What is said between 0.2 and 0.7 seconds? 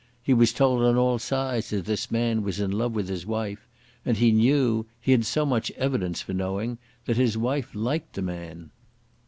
He was